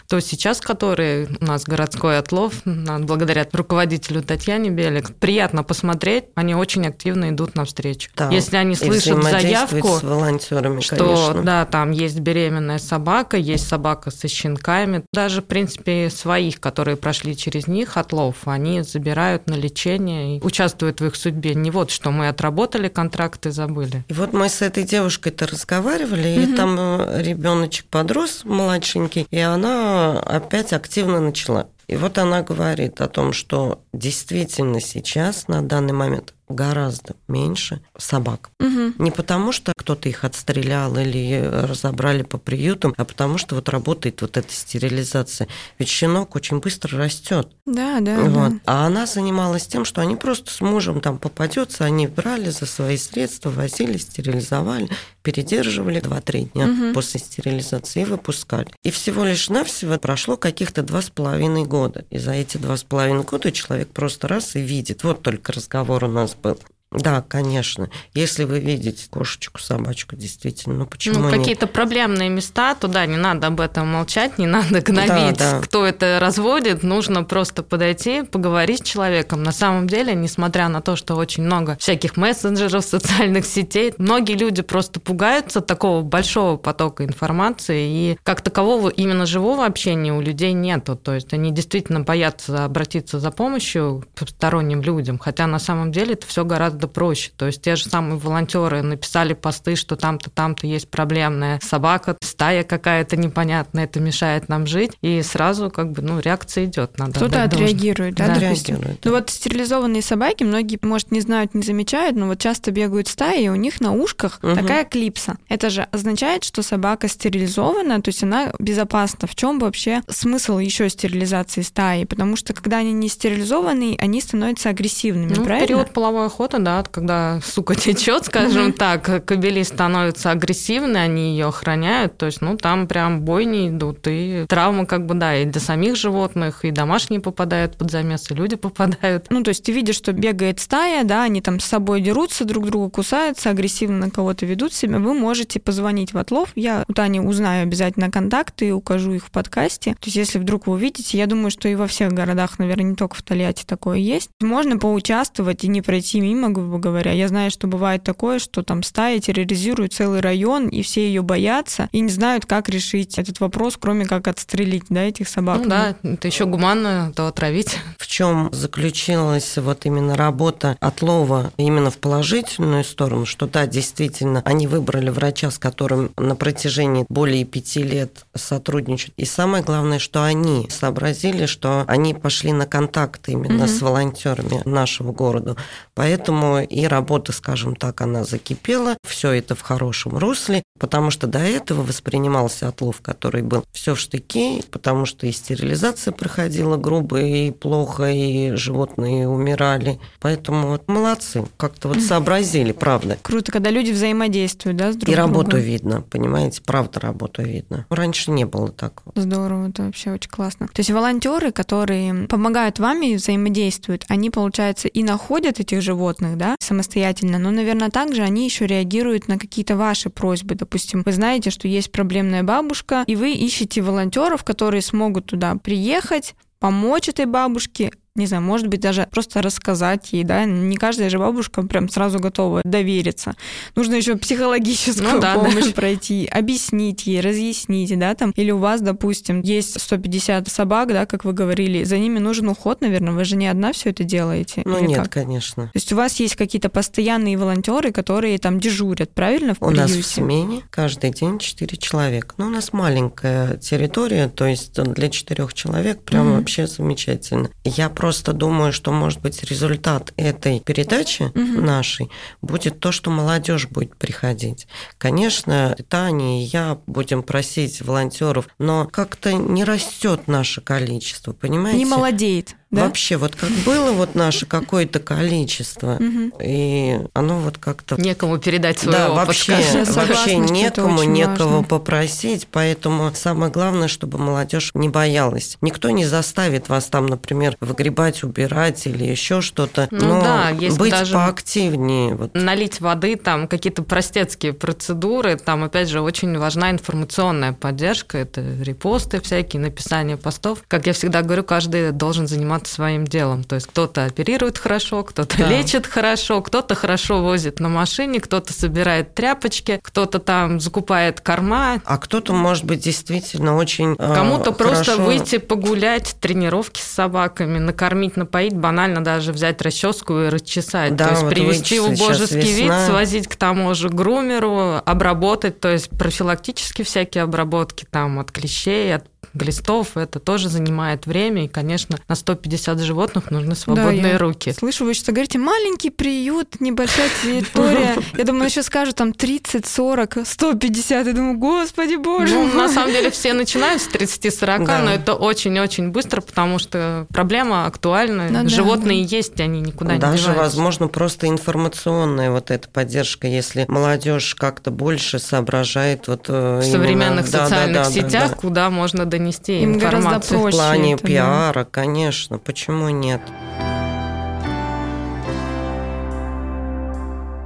[0.09, 6.87] то сейчас, которые у нас городской отлов, благодаря руководителю Татьяне Белик, приятно посмотреть, они очень
[6.87, 8.09] активно идут навстречу.
[8.15, 8.29] Да.
[8.31, 11.43] Если они слышат заявку, с волонтерами, что конечно.
[11.43, 17.37] да, там есть беременная собака, есть собака со щенками, даже в принципе своих, которые прошли
[17.37, 21.55] через них отлов, они забирают на лечение и участвуют в их судьбе.
[21.55, 24.03] Не вот что мы отработали контракты, забыли.
[24.07, 26.51] И вот мы с этой девушкой-то разговаривали, угу.
[26.51, 31.67] и там э, ребеночек подрос младшенький, и она опять активно начала.
[31.87, 38.49] И вот она говорит о том, что действительно сейчас, на данный момент, гораздо меньше собак.
[38.59, 38.93] Угу.
[38.97, 44.21] Не потому, что кто-то их отстрелял или разобрали по приютам, а потому что вот работает
[44.21, 45.47] вот эта стерилизация.
[45.77, 47.49] Ведь щенок очень быстро растет.
[47.65, 48.53] Да, да, вот.
[48.53, 48.59] да.
[48.65, 52.97] А она занималась тем, что они просто с мужем там попадется, они брали за свои
[52.97, 54.89] средства, возили, стерилизовали,
[55.21, 56.93] передерживали 2-3 дня угу.
[56.93, 58.67] после стерилизации и выпускали.
[58.83, 62.05] И всего лишь навсего прошло каких-то два с половиной года.
[62.09, 65.03] И за эти два с половиной года человек просто раз и видит.
[65.03, 66.57] Вот только разговор у нас был.
[66.91, 67.91] Да, конечно.
[68.15, 73.47] Если вы видите кошечку, собачку, действительно, ну почему Ну, какие-то проблемные места, туда не надо
[73.47, 75.61] об этом молчать, не надо гнобить, да, да.
[75.61, 79.43] кто это разводит, нужно просто подойти, поговорить с человеком.
[79.43, 84.63] На самом деле, несмотря на то, что очень много всяких мессенджеров, социальных сетей, многие люди
[84.63, 90.95] просто пугаются такого большого потока информации, и как такового именно живого общения у людей нету.
[90.95, 96.13] То есть они действительно боятся обратиться за помощью к посторонним людям, хотя на самом деле
[96.13, 97.31] это все гораздо гораздо проще.
[97.35, 102.63] То есть те же самые волонтеры написали посты, что там-то, там-то есть проблемная собака, стая
[102.63, 106.97] какая-то непонятная, это мешает нам жить, и сразу как бы, ну, реакция идет.
[106.97, 109.03] Надо Кто-то отреагирует, да, да отреагирует.
[109.03, 113.45] Ну вот стерилизованные собаки, многие, может, не знают, не замечают, но вот часто бегают стаи,
[113.45, 114.55] и у них на ушках угу.
[114.55, 115.37] такая клипса.
[115.49, 119.27] Это же означает, что собака стерилизована, то есть она безопасна.
[119.27, 122.05] В чем вообще смысл еще стерилизации стаи?
[122.05, 125.67] Потому что когда они не стерилизованы, они становятся агрессивными, ну, правильно?
[125.67, 131.47] период половой охоты, да, да, когда сука течет, скажем так, кобели становятся агрессивны, они ее
[131.47, 135.59] охраняют, то есть, ну, там прям бойни идут, и травмы как бы, да, и для
[135.59, 139.27] самих животных, и домашние попадают под замес, и люди попадают.
[139.31, 142.67] Ну, то есть ты видишь, что бегает стая, да, они там с собой дерутся, друг
[142.67, 147.19] друга кусаются, агрессивно на кого-то ведут себя, вы можете позвонить в отлов, я у Тани
[147.19, 149.93] узнаю обязательно контакты и укажу их в подкасте.
[149.93, 152.95] То есть если вдруг вы увидите, я думаю, что и во всех городах, наверное, не
[152.95, 157.11] только в Тольятти такое есть, можно поучаствовать и не пройти мимо, грубо говоря.
[157.11, 161.89] Я знаю, что бывает такое, что там стая терроризирует целый район, и все ее боятся,
[161.91, 165.59] и не знают, как решить этот вопрос, кроме как отстрелить да, этих собак.
[165.63, 167.77] Ну, да, это еще гуманно, то отравить.
[167.97, 174.67] В чем заключилась вот именно работа отлова именно в положительную сторону, что да, действительно, они
[174.67, 179.13] выбрали врача, с которым на протяжении более пяти лет сотрудничают.
[179.17, 183.71] И самое главное, что они сообразили, что они пошли на контакт именно угу.
[183.71, 185.55] с волонтерами нашего города.
[185.93, 188.97] Поэтому и работа, скажем так, она закипела.
[189.07, 193.99] Все это в хорошем русле, потому что до этого воспринимался отлов, который был все в
[193.99, 199.99] штыки, потому что и стерилизация проходила грубо и плохо, и животные умирали.
[200.19, 203.17] Поэтому вот молодцы, как-то вот сообразили, правда.
[203.21, 207.85] Круто, когда люди взаимодействуют, да, с друг И работу видно, понимаете, правда работу видно.
[207.89, 209.11] Раньше не было такого.
[209.15, 210.67] Здорово, это вообще очень классно.
[210.67, 216.55] То есть волонтеры, которые помогают вам и взаимодействуют, они, получается, и находят этих животных, да,
[216.59, 220.55] самостоятельно, но, наверное, также они еще реагируют на какие-то ваши просьбы.
[220.55, 226.33] Допустим, вы знаете, что есть проблемная бабушка, и вы ищете волонтеров, которые смогут туда приехать,
[226.59, 231.17] помочь этой бабушке, не знаю, может быть, даже просто рассказать ей, да, не каждая же
[231.17, 233.35] бабушка прям сразу готова довериться.
[233.75, 235.71] Нужно еще психологическую ну, да, помощь да.
[235.71, 241.25] пройти, объяснить ей, разъяснить, да, там, или у вас, допустим, есть 150 собак, да, как
[241.25, 244.61] вы говорили, за ними нужен уход, наверное, вы же не одна все это делаете?
[244.65, 245.13] Ну, нет, как?
[245.13, 245.65] конечно.
[245.65, 249.81] То есть у вас есть какие-то постоянные волонтеры, которые там дежурят, правильно, в У приюте?
[249.81, 252.35] нас в смене каждый день 4 человека.
[252.37, 256.37] Ну, у нас маленькая территория, то есть для четырех человек прям угу.
[256.37, 257.49] вообще замечательно.
[257.63, 261.61] Я просто просто думаю, что, может быть, результат этой передачи угу.
[261.61, 262.09] нашей
[262.41, 264.65] будет то, что молодежь будет приходить.
[264.97, 271.77] Конечно, Таня и я будем просить волонтеров, но как-то не растет наше количество, понимаете?
[271.77, 272.55] Не молодеет.
[272.71, 272.85] Да?
[272.85, 275.97] Вообще, вот как было вот наше какое-то количество,
[276.39, 277.99] и оно вот как-то...
[277.99, 279.27] Некому передать свой да, опыт.
[279.27, 281.63] Вообще, вообще некому, некого важно.
[281.63, 285.57] попросить, поэтому самое главное, чтобы молодежь не боялась.
[285.61, 290.77] Никто не заставит вас там, например, выгребать, убирать или еще что-то, ну, но да, есть
[290.77, 292.13] быть даже поактивнее.
[292.13, 292.35] Вот.
[292.35, 299.19] Налить воды, там какие-то простецкие процедуры, там, опять же, очень важна информационная поддержка, это репосты
[299.21, 300.61] всякие, написание постов.
[300.67, 303.43] Как я всегда говорю, каждый должен заниматься заниматься своим делом.
[303.43, 305.47] То есть кто-то оперирует хорошо, кто-то да.
[305.47, 311.81] лечит хорошо, кто-то хорошо возит на машине, кто-то собирает тряпочки, кто-то там закупает корма.
[311.85, 318.17] А кто-то, может быть, действительно очень э, Кому-то просто выйти погулять, тренировки с собаками, накормить,
[318.17, 320.95] напоить, банально даже взять расческу и расчесать.
[320.95, 325.69] Да, то есть вот привести в божеский вид, свозить к тому же грумеру, обработать, то
[325.69, 331.97] есть профилактически всякие обработки там от клещей, от глистов, это тоже занимает время, и, конечно,
[332.07, 334.53] на 150 животных нужны свободные да, руки.
[334.57, 337.97] Слышу, вы что говорите, маленький приют, небольшая территория.
[338.17, 341.07] Я думаю, еще скажут там 30, 40, 150.
[341.07, 344.79] Я думаю, господи боже ну, На самом деле все начинают с 30-40, да.
[344.79, 348.29] но это очень-очень быстро, потому что проблема актуальна.
[348.29, 349.15] Ну, Животные да.
[349.15, 350.27] есть, они никуда Даже, не деваются.
[350.27, 356.61] Даже, возможно, просто информационная вот эта поддержка, если молодежь как-то больше соображает вот э, в
[356.61, 356.61] именно...
[356.61, 358.35] современных социальных да, да, сетях, да, да.
[358.35, 360.01] куда можно донести Им информацию.
[360.09, 360.47] гораздо проще.
[360.47, 361.65] В плане это, пиара, да.
[361.69, 363.21] конечно, почему нет?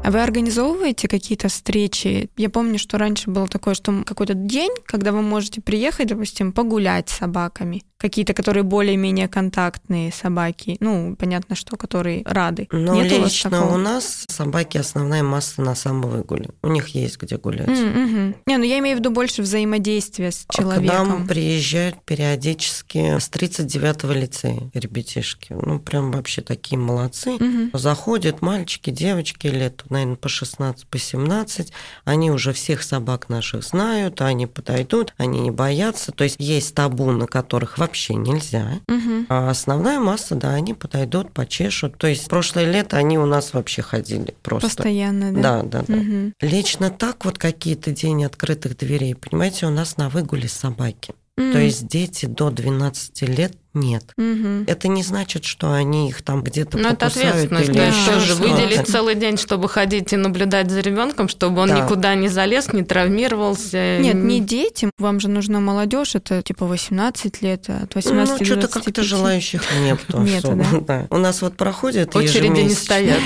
[0.04, 2.30] А вы организовываете какие-то встречи?
[2.36, 7.08] Я помню, что раньше было такое, что какой-то день, когда вы можете приехать, допустим, погулять
[7.10, 12.68] с собаками какие-то, которые более-менее контактные собаки, ну, понятно, что которые рады.
[12.70, 16.50] Но Нет лично у, у нас собаки основная масса на самовыгуле.
[16.62, 17.70] У них есть где гулять.
[17.70, 18.36] Mm-hmm.
[18.46, 20.98] Не, ну я имею в виду больше взаимодействия с человеком.
[20.98, 25.54] А к нам приезжают периодически с 39-го лицея ребятишки.
[25.54, 27.38] Ну, прям вообще такие молодцы.
[27.38, 27.78] Mm-hmm.
[27.78, 31.72] Заходят мальчики, девочки лет, наверное, по 16, по 17.
[32.04, 36.12] Они уже всех собак наших знают, они подойдут, они не боятся.
[36.12, 38.80] То есть есть табу, на которых вообще нельзя.
[38.88, 39.28] Угу.
[39.30, 41.98] А основная масса, да, они подойдут, почешут.
[41.98, 44.68] То есть прошлое лето они у нас вообще ходили просто.
[44.68, 45.42] Постоянно, да?
[45.42, 45.94] Да, да, да.
[45.94, 46.34] Угу.
[46.42, 51.14] Лично так вот какие-то день открытых дверей, понимаете, у нас на выгуле собаки.
[51.40, 51.52] Mm.
[51.52, 54.04] То есть дети до 12 лет нет.
[54.18, 54.66] Угу.
[54.68, 57.88] Это не значит, что они их там где-то Но это ответственность, или да.
[57.88, 61.80] еще же выделить целый день, чтобы ходить и наблюдать за ребенком, чтобы он да.
[61.80, 63.98] никуда не залез, не травмировался.
[63.98, 64.90] Нет, не дети.
[65.00, 70.00] Вам же нужна молодежь, это типа 18 лет, от 18 ну, что-то как-то желающих нет.
[70.14, 71.08] Нет, да?
[71.10, 73.22] У нас вот проходят Очереди не стоят.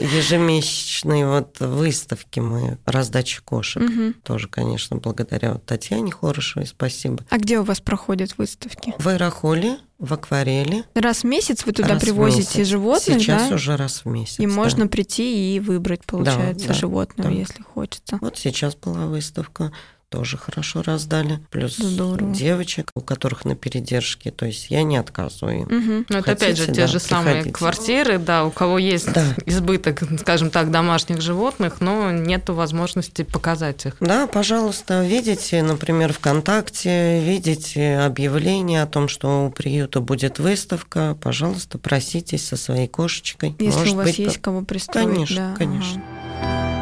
[0.00, 3.82] Ежемесячные вот выставки мы, раздачи кошек.
[3.82, 4.14] Угу.
[4.22, 7.24] Тоже, конечно, благодаря Татьяне Хорошевой, спасибо.
[7.30, 8.94] А где у вас проходят выставки?
[8.98, 10.84] В Аэрохоле, в акварели.
[10.94, 13.54] Раз в месяц вы туда раз привозите животных, Сейчас да?
[13.54, 14.38] уже раз в месяц.
[14.38, 14.52] И да.
[14.52, 17.36] можно прийти и выбрать, получается, да, да, животного, да.
[17.36, 18.18] если хочется.
[18.20, 19.72] Вот сейчас была выставка
[20.08, 21.40] тоже хорошо раздали.
[21.50, 22.32] Плюс Здорово.
[22.32, 24.30] девочек, у которых на передержке.
[24.30, 25.64] То есть я не отказываю им.
[25.64, 26.04] Угу.
[26.08, 27.52] Ну, это опять же те да, же самые приходите.
[27.52, 29.24] квартиры, да, у кого есть да.
[29.46, 33.96] избыток, скажем так, домашних животных, но нет возможности показать их.
[34.00, 41.78] Да, пожалуйста, видите, например, ВКонтакте, видите объявление о том, что у приюта будет выставка, пожалуйста,
[41.78, 43.54] проситесь со своей кошечкой.
[43.58, 45.06] Если Может у вас быть, есть кого пристроить.
[45.06, 46.02] Конечно, да, конечно.
[46.42, 46.75] Ага.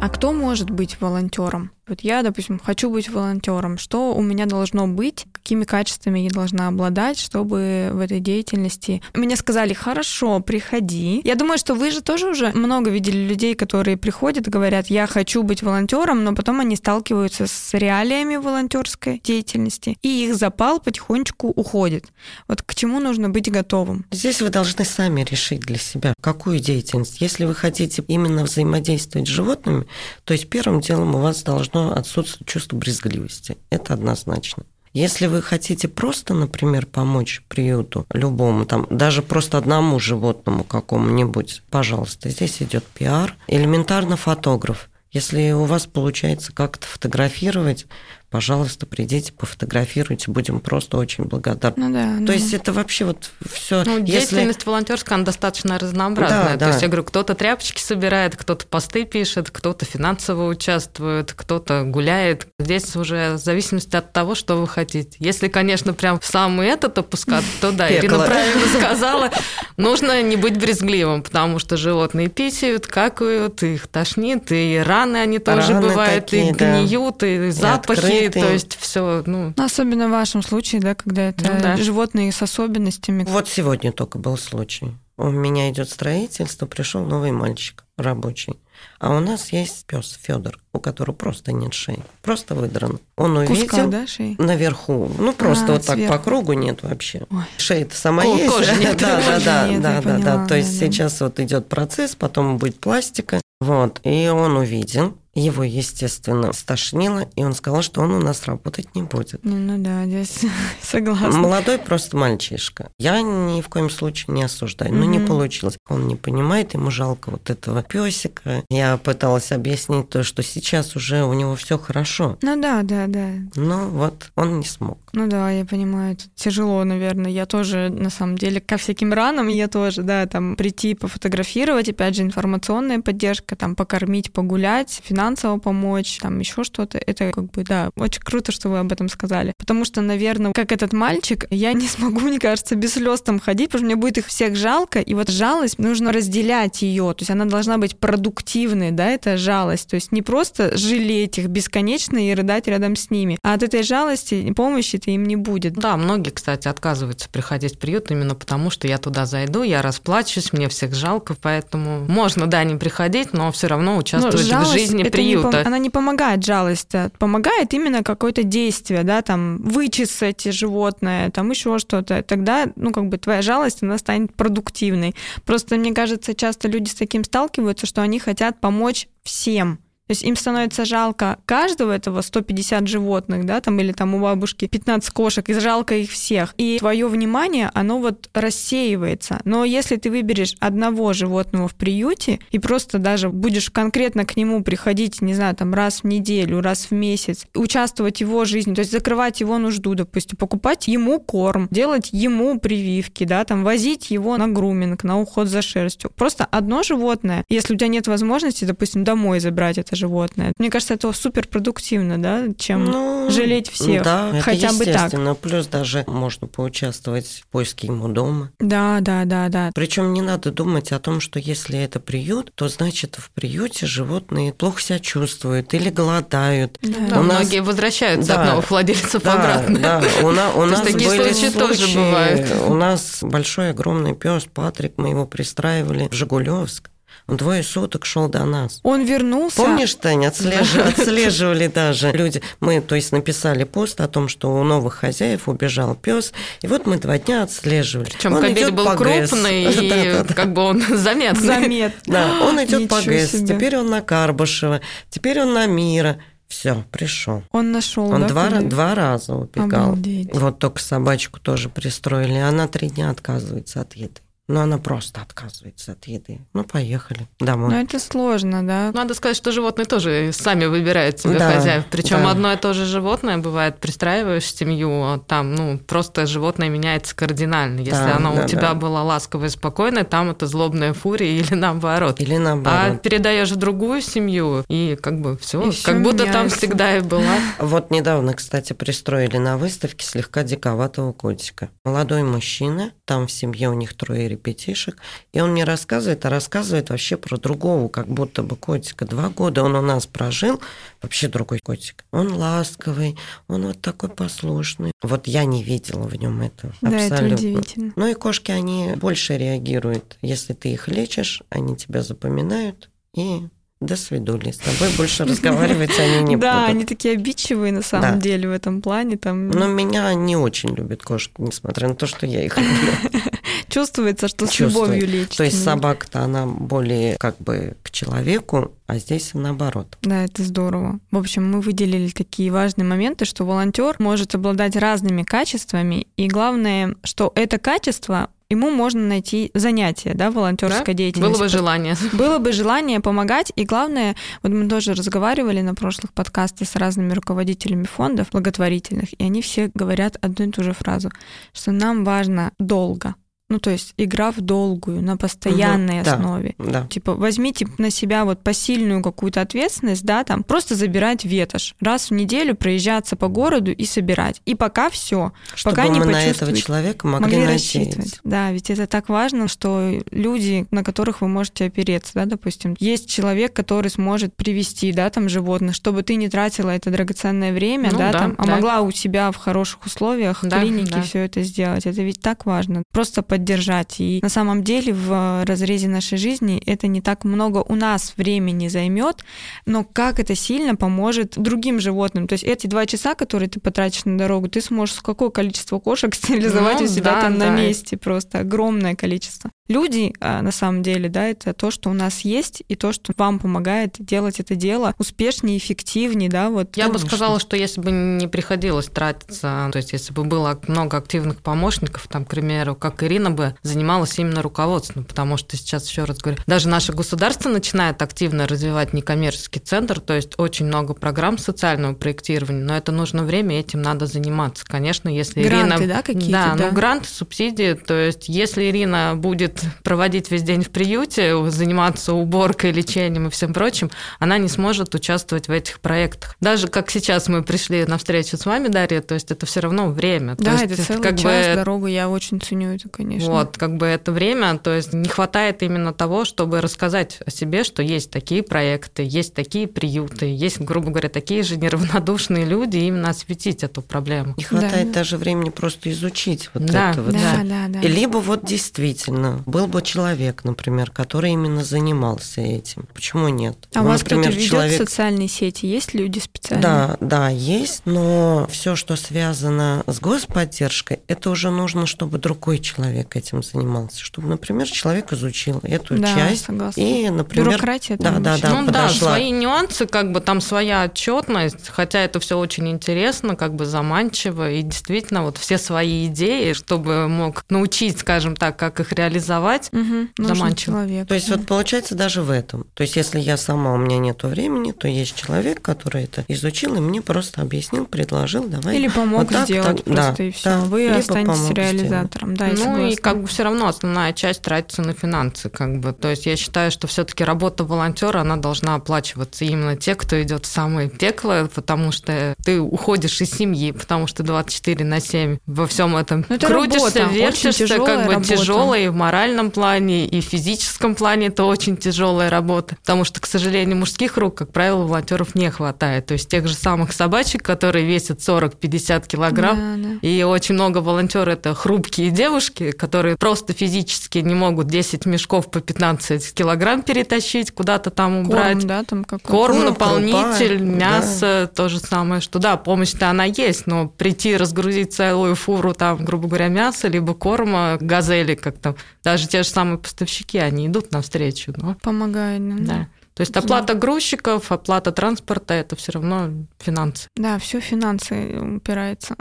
[0.00, 1.72] А кто может быть волонтером?
[1.90, 3.76] Вот я, допустим, хочу быть волонтером.
[3.76, 5.24] Что у меня должно быть?
[5.32, 9.02] Какими качествами я должна обладать, чтобы в этой деятельности...
[9.12, 11.20] Мне сказали, хорошо, приходи.
[11.24, 15.42] Я думаю, что вы же тоже уже много видели людей, которые приходят, говорят, я хочу
[15.42, 22.04] быть волонтером, но потом они сталкиваются с реалиями волонтерской деятельности, и их запал потихонечку уходит.
[22.46, 24.06] Вот к чему нужно быть готовым?
[24.12, 27.20] Здесь вы должны сами решить для себя, какую деятельность.
[27.20, 29.88] Если вы хотите именно взаимодействовать с животными,
[30.22, 33.56] то есть первым делом у вас должно должно отсутствовать чувство брезгливости.
[33.70, 34.64] Это однозначно.
[34.92, 42.28] Если вы хотите просто, например, помочь приюту любому, там, даже просто одному животному какому-нибудь, пожалуйста,
[42.28, 44.90] здесь идет пиар, элементарно фотограф.
[45.12, 47.86] Если у вас получается как-то фотографировать,
[48.30, 51.88] пожалуйста, придите, пофотографируйте, будем просто очень благодарны.
[51.88, 52.14] Ну да.
[52.18, 52.32] То ну.
[52.32, 53.82] есть это вообще вот все.
[53.84, 56.56] Ну, деятельность волонтерская, она достаточно разнообразная.
[56.56, 56.86] Да, То есть да.
[56.86, 62.46] я говорю, кто-то тряпочки собирает, кто-то посты пишет, кто-то финансово участвует, кто-то гуляет.
[62.60, 65.16] Здесь уже в зависимости от того, что вы хотите.
[65.18, 69.30] Если, конечно, прям в самый этот опускать, то да, Ирина правильно сказала,
[69.76, 75.74] нужно не быть брезгливым, потому что животные писают, какают, их тошнит, и раны они тоже
[75.74, 76.82] бывают, и да.
[76.82, 81.50] гниют, и запахи, то есть все, ну, Ну, Особенно в вашем случае, да, когда это
[81.52, 81.76] Ну да.
[81.76, 83.24] животные с особенностями.
[83.28, 84.92] Вот сегодня только был случай.
[85.16, 88.54] У меня идет строительство, пришел новый мальчик рабочий.
[88.98, 92.02] А у нас есть пес Федор, у которого просто нет шеи.
[92.22, 92.98] Просто выдран.
[93.16, 94.36] Он увидел Куска, да, шеи?
[94.38, 95.10] наверху.
[95.18, 96.14] Ну, просто А, вот так сверху.
[96.16, 97.26] по кругу нет вообще.
[97.30, 97.42] Ой.
[97.58, 98.50] Шея-то сама Ко- есть.
[98.54, 98.96] кожи нет.
[99.00, 100.46] Да, да, да, нет, да, да, поняла, да.
[100.46, 100.92] То есть да, да.
[100.92, 103.42] сейчас вот идет процесс, потом будет пластика.
[103.60, 104.00] Вот.
[104.04, 105.14] И он увидел.
[105.34, 109.40] Его, естественно, стошнило, и он сказал, что он у нас работать не будет.
[109.44, 110.40] Ну, ну да, здесь
[110.82, 111.30] согласна.
[111.30, 112.90] Молодой просто мальчишка.
[112.98, 114.92] Я ни в коем случае не осуждаю.
[114.92, 115.28] Но не Мгм.
[115.28, 115.76] получилось.
[115.88, 118.64] Он не понимает, ему жалко вот этого песика.
[118.70, 122.36] Я пыталась объяснить то, что сейчас уже у него все хорошо.
[122.42, 123.28] Ну да, да, да.
[123.54, 124.98] Но вот он не смог.
[125.12, 127.30] Ну да, я понимаю, это тяжело, наверное.
[127.30, 132.14] Я тоже, на самом деле, ко всяким ранам, я тоже, да, там прийти пофотографировать, опять
[132.16, 136.98] же, информационная поддержка, там покормить, погулять, финансово помочь, там еще что-то.
[136.98, 139.52] Это как бы, да, очень круто, что вы об этом сказали.
[139.58, 143.68] Потому что, наверное, как этот мальчик, я не смогу, мне кажется, без слез там ходить,
[143.68, 147.30] потому что мне будет их всех жалко, и вот жалость, нужно разделять ее, то есть
[147.30, 152.34] она должна быть продуктивной, да, это жалость, то есть не просто жалеть их бесконечно и
[152.34, 155.74] рыдать рядом с ними, а от этой жалости помощи-то им не будет.
[155.74, 160.52] Да, многие, кстати, отказываются приходить в приют именно потому, что я туда зайду, я расплачусь,
[160.52, 165.09] мне всех жалко, поэтому можно, да, не приходить, но все равно Но участвовать в жизни
[165.10, 165.58] это не приюта.
[165.60, 171.50] пом- она не помогает жалость, а помогает именно какое-то действие, да, там вычесать животное, там
[171.50, 172.22] еще что-то.
[172.22, 175.14] Тогда, ну, как бы твоя жалость, она станет продуктивной.
[175.44, 179.78] Просто, мне кажется, часто люди с таким сталкиваются, что они хотят помочь всем.
[180.10, 184.66] То есть им становится жалко каждого этого 150 животных, да, там или там у бабушки
[184.66, 186.52] 15 кошек, и жалко их всех.
[186.58, 189.40] И твое внимание, оно вот рассеивается.
[189.44, 194.64] Но если ты выберешь одного животного в приюте и просто даже будешь конкретно к нему
[194.64, 198.80] приходить, не знаю, там раз в неделю, раз в месяц, участвовать в его жизни, то
[198.80, 204.36] есть закрывать его нужду, допустим, покупать ему корм, делать ему прививки, да, там возить его
[204.38, 206.10] на груминг, на уход за шерстью.
[206.16, 210.52] Просто одно животное, если у тебя нет возможности, допустим, домой забрать это животное.
[210.58, 214.02] Мне кажется, это супер продуктивно, да, чем Ну, жалеть всех.
[214.02, 214.94] Да, это Хотя бы так.
[214.94, 215.34] естественно.
[215.34, 218.50] Плюс даже можно поучаствовать в поиске ему дома.
[218.58, 219.70] Да, да, да, да.
[219.74, 224.52] Причем не надо думать о том, что если это приют, то значит в приюте животные
[224.52, 226.78] плохо себя чувствуют или голодают.
[226.82, 228.42] Да, У нас- многие возвращаются Да.
[228.42, 229.78] от новых владельцев Да, обратно.
[229.78, 232.52] да, у, на- у нас такие были случаи тоже случаи, бывают.
[232.68, 236.89] У нас большой огромный пес Патрик, мы его пристраивали в Жигулевск.
[237.36, 238.80] Двое суток шел до нас.
[238.82, 239.56] Он вернулся.
[239.56, 242.42] Помнишь, Таня, отслеживали, отслеживали даже люди.
[242.60, 246.86] Мы, то есть, написали пост о том, что у новых хозяев убежал пес, и вот
[246.86, 248.10] мы два дня отслеживали.
[248.10, 249.30] Причем Он кабель был по ГЭС.
[249.30, 250.34] крупный, Да, и да, да.
[250.34, 251.46] как бы он заметный.
[251.46, 252.12] Заметно.
[252.12, 253.46] Да, он идет по Ничего ГЭС, себе.
[253.46, 256.18] теперь он на Карбышева, теперь он на Мира.
[256.48, 257.44] Все, пришел.
[257.52, 259.90] Он нашел, Он да, два, два раза убегал.
[259.92, 260.30] Обалдеть.
[260.34, 262.38] Вот только собачку тоже пристроили.
[262.38, 264.20] Она три дня отказывается от еды.
[264.50, 266.40] Но она просто отказывается от еды.
[266.54, 267.70] Ну, поехали домой.
[267.70, 268.90] Но это сложно, да.
[268.92, 271.84] Надо сказать, что животные тоже сами выбирают себе Да, хозяев.
[271.88, 272.32] Причем да.
[272.32, 277.78] одно и то же животное бывает, пристраиваешь семью, а там, ну, просто животное меняется кардинально.
[277.78, 278.74] Если Да, оно да, у тебя да.
[278.74, 282.20] было ласковое и спокойное, там это злобная фурия или наоборот.
[282.20, 283.02] Или А наоборот.
[283.02, 286.58] передаешь в другую семью, и как бы все, всё как будто там меняется.
[286.58, 287.36] всегда и была.
[287.60, 291.68] Вот недавно, кстати, пристроили на выставке слегка диковатого котика.
[291.84, 294.96] Молодой мужчина, там в семье у них трое ребятишек,
[295.32, 299.04] и он мне рассказывает, а рассказывает вообще про другого, как будто бы котика.
[299.04, 300.60] Два года он у нас прожил,
[301.02, 302.04] вообще другой котик.
[302.10, 303.16] Он ласковый,
[303.48, 304.92] он вот такой послушный.
[305.02, 306.72] Вот я не видела в нем этого.
[306.80, 307.36] Да, это абсолютно.
[307.36, 307.92] удивительно.
[307.96, 310.18] Ну и кошки, они больше реагируют.
[310.22, 313.48] Если ты их лечишь, они тебя запоминают и
[313.80, 314.50] до свидули.
[314.50, 316.68] С тобой больше разговаривать они не да, будут.
[316.70, 318.20] они такие обидчивые на самом Да.
[318.20, 319.16] деле в этом плане.
[319.16, 323.22] Там Но меня не очень любят кошки, несмотря на то, что я их люблю.
[323.70, 324.90] чувствуется, что с Чувствует.
[324.92, 325.36] любовью лечит.
[325.36, 329.96] То есть собака-то она более как бы к человеку, а здесь наоборот.
[330.02, 330.98] Да, это здорово.
[331.10, 336.96] В общем, мы выделили такие важные моменты, что волонтер может обладать разными качествами, и главное,
[337.04, 340.92] что это качество ему можно найти занятие, да, волонтерской Да?
[340.94, 341.32] деятельности.
[341.32, 341.96] Было бы желание.
[342.12, 347.12] Было бы желание помогать, и главное, вот мы тоже разговаривали на прошлых подкастах с разными
[347.12, 351.12] руководителями фондов благотворительных, и они все говорят одну и ту же фразу,
[351.52, 353.14] что нам важно долго.
[353.50, 356.14] Ну, то есть игра в долгую, на постоянной да.
[356.14, 356.54] основе.
[356.58, 356.86] Да.
[356.88, 361.74] Типа, возьмите на себя вот посильную какую-то ответственность, да, там, просто забирать ветошь.
[361.80, 364.40] Раз в неделю проезжаться по городу и собирать.
[364.46, 365.32] И пока все.
[365.54, 367.78] Чтобы Пока не мы на этого человека могли, Могли надеяться.
[367.78, 368.20] рассчитывать.
[368.24, 373.10] Да, ведь это так важно, что люди, на которых вы можете опереться, да, допустим, есть
[373.10, 377.98] человек, который сможет привести, да, там животных, чтобы ты не тратила это драгоценное время, Ну
[377.98, 378.54] да, да, там, а да.
[378.54, 381.02] могла у себя в хороших условиях, в Да, клинике да.
[381.02, 381.84] все это сделать.
[381.86, 382.84] Это ведь так важно.
[382.92, 383.96] Просто поддержать.
[383.98, 388.68] И на самом деле в разрезе нашей жизни это не так много у нас времени
[388.68, 389.24] займет,
[389.66, 392.28] но как это сильно поможет другим животным.
[392.28, 396.14] То есть эти два часа, которые ты потратишь на дорогу, ты сможешь какое количество кошек
[396.20, 397.56] стерилизовать Ну у себя да, там на да.
[397.56, 399.50] месте просто огромное количество.
[399.70, 403.12] Люди, а, на самом деле, да, это то, что у нас есть, и то, что
[403.16, 406.76] вам помогает делать это дело успешнее, эффективнее, да, вот.
[406.76, 407.08] Я бы Конечно.
[407.08, 412.08] сказала, что если бы не приходилось тратиться, то есть если бы было много активных помощников,
[412.08, 416.40] там, к примеру, как Ирина бы занималась именно руководством, потому что сейчас, еще раз говорю,
[416.48, 422.64] даже наше государство начинает активно развивать некоммерческий центр, то есть очень много программ социального проектирования,
[422.64, 424.64] но это нужно время, этим надо заниматься.
[424.66, 425.94] Конечно, если Гранты, Ирина...
[425.94, 426.66] да, какие-то, Да, да?
[426.66, 432.72] ну гранты, субсидии, то есть если Ирина будет проводить весь день в приюте, заниматься уборкой,
[432.72, 436.36] лечением и всем прочим, она не сможет участвовать в этих проектах.
[436.40, 439.88] Даже как сейчас мы пришли на встречу с вами, Дарья, то есть это все равно
[439.90, 440.36] время.
[440.36, 443.30] То Да, есть это целый как час бы дорогу, я очень ценю это, конечно.
[443.30, 447.64] вот, как бы это время, то есть не хватает именно того, чтобы рассказать о себе,
[447.64, 452.86] что есть такие проекты, есть такие приюты, есть, грубо говоря, такие же неравнодушные люди, и
[452.86, 454.34] именно осветить эту проблему.
[454.36, 455.00] Не хватает Да.
[455.00, 457.80] даже времени просто изучить вот Да, это вот да, да, да.
[457.80, 462.86] Либо вот действительно был бы человек, например, который именно занимался этим.
[462.94, 463.56] Почему нет?
[463.74, 465.66] А у Ну, вас кто-то например, ведет человек- социальные сети?
[465.66, 466.62] Есть люди специальные?
[466.62, 473.16] Да, да, есть, но все, что связано с господдержкой, это уже нужно, чтобы другой человек
[473.16, 476.80] этим занимался, чтобы, например, человек изучил эту Да, часть согласна.
[476.80, 480.84] и, например, Бюрократия да, там да, да, ну да, свои нюансы, как бы там своя
[480.84, 486.52] отчетность, хотя это все очень интересно, как бы заманчиво, и действительно вот все свои идеи,
[486.52, 489.29] чтобы мог научить, скажем так, как их реализовать.
[489.72, 490.72] Мгм, нужен Заманчиво.
[490.76, 491.08] человек.
[491.08, 492.66] То есть вот получается даже в этом.
[492.74, 496.74] То есть если я сама, у меня нет времени, то есть человек, который это изучил
[496.74, 498.76] и мне просто объяснил, предложил, давай.
[498.76, 500.44] Или помог вот так, сделать так, просто да, и все.
[500.50, 502.36] да, Вы либо останетесь реализатором.
[502.36, 505.92] Да, ну и как бы все равно основная часть тратится на финансы, как бы.
[505.92, 510.44] То есть я считаю, что все-таки работа волонтера, она должна оплачиваться именно те, кто идет
[510.46, 515.66] в самое пекло, потому что ты уходишь из семьи, потому что 24 на 7 во
[515.66, 518.28] всем этом Ну, это крутишься, работа, очень вертишься, как бы работа.
[518.28, 523.20] тяжелая и в моральном плане, и в физическом плане это очень тяжелая работа, потому что,
[523.20, 526.06] к сожалению, мужских рук, как правило, волонтеров не хватает.
[526.06, 530.08] То есть тех же самых собачек, которые весят 40-50 килограмм, Да, да.
[530.08, 535.60] и очень много волонтеров это хрупкие девушки, которые просто физически не могут 10 мешков по
[535.60, 538.54] 15 килограмм перетащить, куда-то там убрать.
[538.54, 543.10] Корм, да, там какой Корм, Ну, наполнитель, крупа, мясо, то же самое, что да, помощь-то
[543.10, 548.58] она есть, но прийти разгрузить целую фуру там, грубо говоря, мяса, либо корма, газели, как
[548.58, 548.76] там,
[549.10, 552.64] даже те же самые поставщики, они идут навстречу, но Помогает.
[552.64, 552.74] да.
[552.74, 552.88] да.
[553.14, 557.08] То есть оплата грузчиков, оплата транспорта– это все равно финансы.
[557.16, 559.16] Да, все финансы упирается.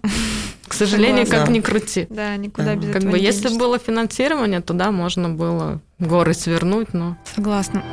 [0.67, 1.45] К сожалению, Согласна.
[1.47, 2.08] как ни крути.
[2.10, 2.75] Да, никуда Да.
[2.75, 7.17] без Как этого бы, не если было финансирование, то да, можно было горы свернуть, но
[7.36, 7.84] Согласна.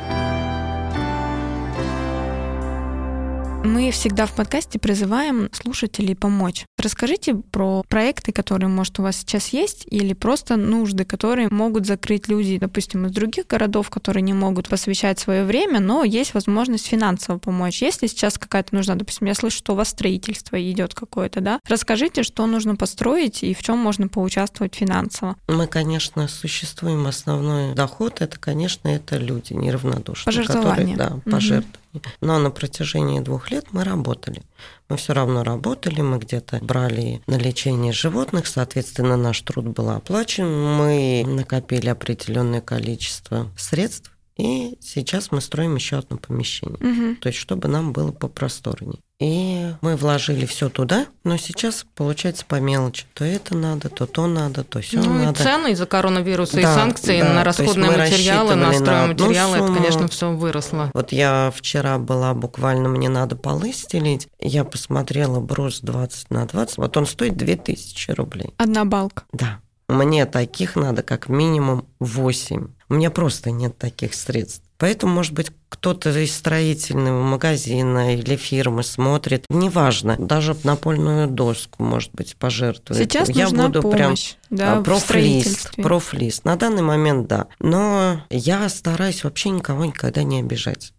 [3.77, 6.65] Мы всегда в подкасте призываем слушателей помочь.
[6.81, 12.27] Расскажите про проекты, которые, может, у вас сейчас есть, или просто нужды, которые могут закрыть
[12.27, 17.37] люди, допустим, из других городов, которые не могут посвящать свое время, но есть возможность финансово
[17.37, 17.83] помочь.
[17.83, 21.59] Если сейчас какая-то нужна, допустим, я слышу, что у вас строительство идет какое-то, да?
[21.67, 25.35] Расскажите, что нужно построить и в чем можно поучаствовать финансово.
[25.47, 27.05] Мы, конечно, существуем.
[27.05, 30.25] Основной доход это, конечно, это люди неравнодушные.
[30.25, 30.97] Пожертвования.
[30.97, 31.77] Которые, да, пожертвования.
[32.21, 34.41] Но на протяжении двух лет мы работали.
[34.89, 40.47] Мы все равно работали, мы где-то брали на лечение животных, соответственно, наш труд был оплачен,
[40.49, 46.77] мы накопили определенное количество средств, и сейчас мы строим еще одно помещение.
[46.79, 47.15] Мгм.
[47.17, 48.99] То есть, чтобы нам было попросторнее.
[49.19, 53.05] И мы вложили все туда, но сейчас получается по мелочи.
[53.15, 55.43] То это надо, то то надо, то все ну, и надо.
[55.43, 59.73] цены из-за коронавируса и Да, санкции да, на расходные материалы, на рассчитывали на стройматериалы, это,
[59.73, 60.91] конечно, все выросло.
[60.93, 64.27] Вот я вчера была буквально, мне надо полы стелить.
[64.39, 66.77] Я посмотрела брус 20 на 20.
[66.77, 68.53] Вот он стоит 2000 рублей.
[68.57, 69.23] Одна балка.
[69.33, 69.61] Да.
[69.89, 72.67] Мне таких надо как минимум 8.
[72.89, 74.63] У меня просто нет таких средств.
[74.77, 82.11] Поэтому, может быть, кто-то из строительного магазина или фирмы смотрит, неважно, даже напольную доску, может
[82.13, 83.01] быть, пожертвует.
[83.01, 86.45] Сейчас Я нужна буду помощь, прям да, профлист, профлист.
[86.45, 87.47] На данный момент, да.
[87.59, 90.93] Но я стараюсь вообще никого никогда не обижать.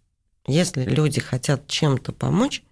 [0.45, 2.63] Если люди хотят чем-то помочь,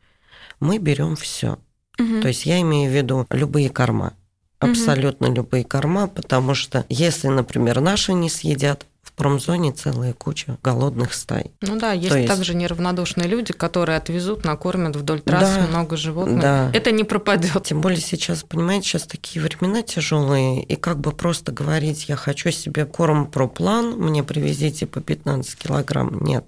[0.60, 1.60] мы берем все.
[2.00, 2.22] Угу.
[2.22, 4.14] То есть я имею в виду любые корма.
[4.60, 5.38] Абсолютно угу.
[5.38, 8.86] любые корма, потому что если, например, наши не съедят,
[9.18, 11.52] промзоне целая куча голодных стай.
[11.62, 16.40] Ну да, есть, есть также неравнодушные люди, которые отвезут, накормят вдоль трассы да, много животных.
[16.40, 16.72] Да.
[16.74, 17.64] Это не пропадет.
[17.64, 22.52] Тем более сейчас, понимаете, сейчас такие времена тяжелые, и как бы просто говорить, я хочу
[22.52, 26.46] себе корм про план, мне привезите по 15 килограмм, нет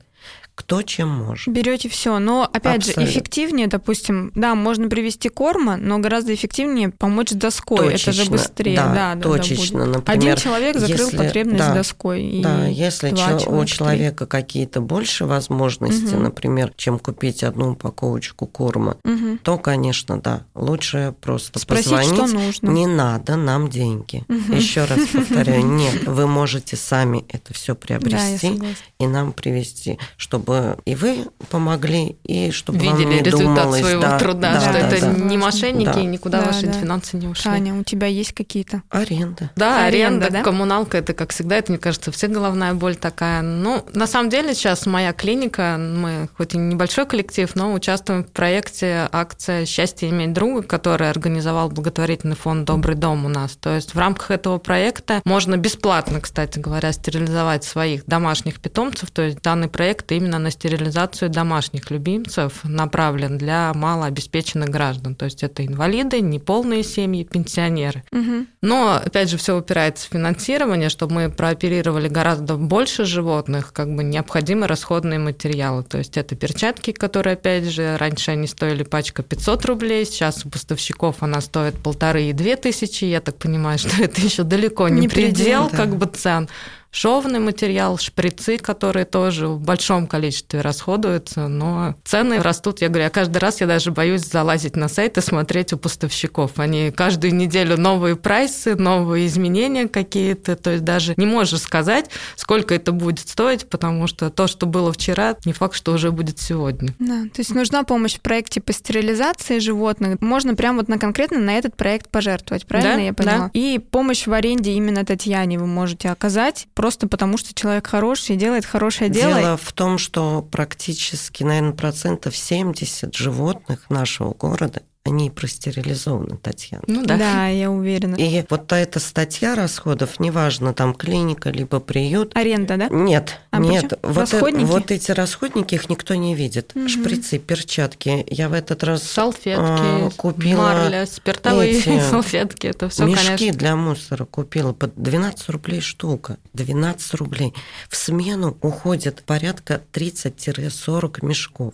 [0.60, 1.47] кто чем может.
[1.47, 3.05] Берете все, но опять Абсолютно.
[3.05, 8.24] же эффективнее, допустим, да, можно привести корма, но гораздо эффективнее помочь с доской, точечно, это
[8.26, 9.80] же быстрее, да, да точечно.
[9.80, 12.41] Да, Например, Один человек закрыл если, потребность да, доской.
[12.43, 16.24] Да, если чел, у человека какие-то больше возможности, угу.
[16.24, 19.38] например, чем купить одну упаковочку корма, угу.
[19.41, 22.14] то, конечно, да, лучше просто Спросить, позвонить.
[22.16, 22.70] Что нужно.
[22.70, 24.26] Не надо нам деньги.
[24.28, 24.57] Угу.
[24.57, 28.66] Еще раз повторяю, нет, вы можете сами это все приобрести да,
[28.99, 33.82] и нам привезти, чтобы чтобы и вы помогли, и чтобы Видели вам не результат думалось,
[33.82, 35.12] своего да, труда, да, что да, это да.
[35.12, 36.00] не мошенники, да.
[36.00, 36.74] и никуда да, ваши да.
[36.74, 37.43] финансы не ушли.
[37.43, 38.82] Таня, у тебя есть какие-то?
[38.89, 39.52] Аренда.
[39.56, 40.43] Да, аренда, аренда да?
[40.43, 43.41] коммуналка, это, как всегда, это, мне кажется, все головная боль такая.
[43.41, 48.32] Ну, на самом деле, сейчас моя клиника, мы хоть и небольшой коллектив, но участвуем в
[48.32, 53.56] проекте акция «Счастье иметь друга», который организовал благотворительный фонд «Добрый дом» у нас.
[53.56, 59.12] То есть в рамках этого проекта можно бесплатно, кстати говоря, стерилизовать своих домашних питомцев.
[59.12, 65.16] То есть данный проект именно на стерилизацию домашних любимцев направлен для малообеспеченных граждан.
[65.16, 68.04] То есть это инвалиды, неполные семьи, пенсионеры.
[68.12, 68.46] Угу.
[68.62, 74.04] Но, опять же, все упирается в финансирование, чтобы мы прооперировали гораздо больше животных, как бы
[74.04, 75.84] необходимы расходные материалы.
[75.84, 80.50] То есть это перчатки, которые, опять же, раньше они стоили пачка 500 рублей, сейчас у
[80.50, 83.06] поставщиков она стоит полторы и две тысячи.
[83.06, 85.78] Я так понимаю, что это еще далеко не, не предел, предел да.
[85.78, 86.50] как бы цен
[86.92, 92.82] шовный материал, шприцы, которые тоже в большом количестве расходуются, но цены растут.
[92.82, 96.58] Я говорю, я каждый раз я даже боюсь залазить на сайт и смотреть у поставщиков.
[96.58, 102.74] Они каждую неделю новые прайсы, новые изменения какие-то, то есть даже не можешь сказать, сколько
[102.74, 106.94] это будет стоить, потому что то, что было вчера, не факт, что уже будет сегодня.
[107.00, 110.22] Да, то есть нужна помощь в проекте по стерилизации животных.
[110.22, 113.02] Можно прямо вот на конкретно на этот проект пожертвовать, правильно да?
[113.02, 113.38] я поняла?
[113.38, 113.52] Да.
[113.54, 118.39] И помощь в аренде именно Татьяне вы можете оказать просто потому, что человек хороший и
[118.39, 119.38] делает хорошее дело.
[119.38, 126.84] Дело в том, что практически, наверное, процентов 70 животных нашего города они простерилизованы, Татьяна.
[126.88, 127.18] Ну да.
[127.18, 128.16] Да, я уверена.
[128.16, 132.36] И вот эта статья расходов, неважно, там клиника либо приют.
[132.36, 132.88] Аренда, да?
[132.89, 133.93] Нет, а нет.
[134.03, 134.64] Вот, расходники?
[134.64, 136.72] Э, вот эти расходники, их никто не видит.
[136.76, 136.88] Угу.
[136.88, 138.26] Шприцы, перчатки.
[138.30, 143.60] Я в этот раз салфетки, а, купила марля, спиртовые эти салфетки, это все, мешки конечно.
[143.60, 146.38] для мусора купила по 12 рублей штука.
[146.53, 147.53] 12 рублей.
[147.89, 151.74] В смену уходит порядка 30-40 мешков.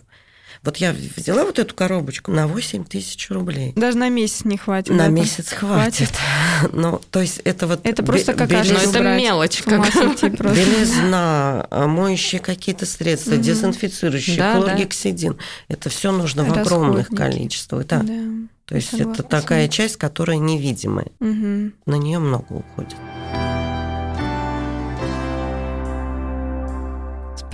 [0.65, 3.73] Вот я взяла вот эту коробочку на 8 тысяч рублей.
[3.75, 4.93] Даже на месяц не хватит.
[4.93, 6.07] На месяц хватит.
[6.07, 6.71] хватит.
[6.73, 7.81] ну, то есть это вот...
[7.83, 8.73] Это просто какая-то...
[8.73, 9.63] Ну, это мелочь.
[9.65, 15.33] Белизна, а, моющие какие-то средства, дезинфицирующие, да, хлоргексидин.
[15.33, 15.39] Да.
[15.67, 17.85] Это все нужно в огромных количествах.
[17.87, 18.01] Да.
[18.01, 18.13] да.
[18.65, 21.07] То есть это такая часть, которая невидимая.
[21.19, 21.71] Угу.
[21.85, 22.95] На нее много уходит.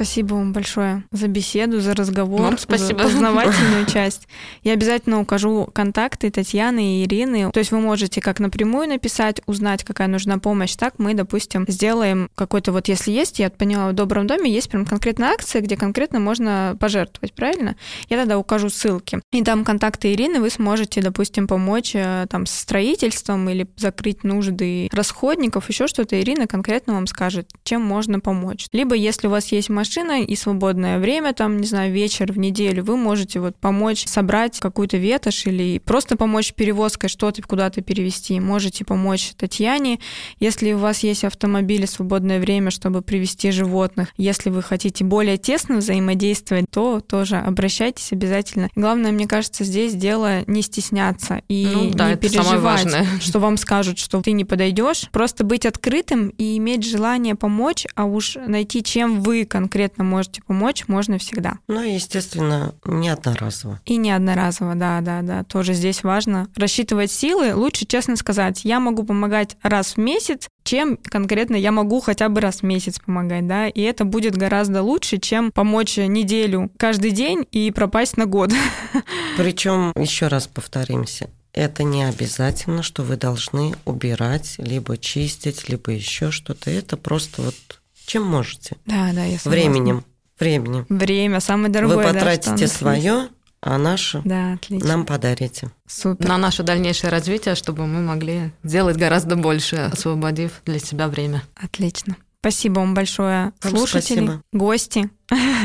[0.02, 3.04] Спасибо вам большое за беседу, за разговор, вам спасибо.
[3.04, 4.28] за познавательную часть.
[4.64, 7.52] Я обязательно укажу контакты Татьяны и Ирины.
[7.52, 12.32] То есть вы можете как напрямую написать, узнать, какая нужна помощь, так мы, допустим, сделаем
[12.34, 16.20] какой-то вот, если есть, я поняла, в Добром доме есть прям конкретная акция, где конкретно
[16.20, 17.76] можно пожертвовать, правильно?
[18.10, 19.22] Я тогда укажу ссылки.
[19.32, 24.90] И там контакты Ирины, вы сможете, допустим, помочь э, там с строительством или закрыть нужды
[24.92, 26.20] расходников, еще что-то.
[26.20, 28.66] Ирина конкретно вам скажет, чем можно помочь.
[28.72, 32.40] Либо если у вас есть машина, машина и свободное время, там, не знаю, вечер в
[32.40, 38.40] неделю, вы можете вот помочь собрать какую-то ветошь или просто помочь перевозкой что-то куда-то перевести.
[38.40, 40.00] Можете помочь Татьяне,
[40.40, 44.14] если у вас есть автомобиль и свободное время, чтобы привести животных.
[44.16, 48.70] Если вы хотите более тесно взаимодействовать, то тоже обращайтесь обязательно.
[48.78, 52.88] Главное, мне кажется, здесь дело не стесняться и ну, да, не переживать,
[53.22, 55.10] что вам скажут, что ты не подойдешь.
[55.12, 60.42] Просто быть открытым и иметь желание помочь, а уж найти, чем вы конкретно конкретно можете
[60.44, 61.54] помочь, можно всегда.
[61.68, 63.80] Ну, естественно, не одноразово.
[63.86, 65.44] И не одноразово, да, да, да.
[65.44, 67.56] Тоже здесь важно рассчитывать силы.
[67.56, 72.42] Лучше, честно сказать, я могу помогать раз в месяц, чем конкретно я могу хотя бы
[72.42, 77.48] раз в месяц помогать, да, и это будет гораздо лучше, чем помочь неделю каждый день
[77.52, 78.52] и пропасть на год.
[79.38, 86.30] Причем, еще раз повторимся, это не обязательно, что вы должны убирать, либо чистить, либо еще
[86.30, 86.70] что-то.
[86.70, 87.81] Это просто вот
[88.12, 88.76] чем можете.
[88.86, 89.52] Да, да, я согласна.
[89.52, 90.04] Временем.
[90.38, 90.86] Временем.
[90.90, 91.96] Время самое дорогое.
[91.96, 93.30] Вы потратите да, свое,
[93.62, 94.90] а наше да, отлично.
[94.90, 95.70] нам подарите.
[95.88, 96.28] Супер.
[96.28, 101.44] На наше дальнейшее развитие, чтобы мы могли сделать гораздо больше, освободив для себя время.
[101.56, 102.18] Отлично.
[102.42, 104.42] Спасибо вам большое, слушатели, спасибо.
[104.52, 105.10] гости.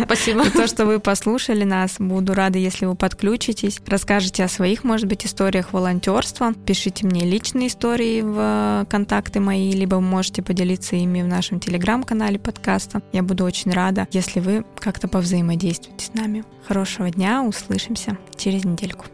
[0.04, 0.44] Спасибо.
[0.44, 1.96] За то, что вы послушали нас.
[1.98, 3.80] Буду рада, если вы подключитесь.
[3.86, 6.52] Расскажите о своих, может быть, историях волонтерства.
[6.66, 12.38] Пишите мне личные истории в контакты мои, либо вы можете поделиться ими в нашем телеграм-канале
[12.38, 13.00] подкаста.
[13.12, 16.44] Я буду очень рада, если вы как-то повзаимодействуете с нами.
[16.68, 19.06] Хорошего дня, услышимся через недельку.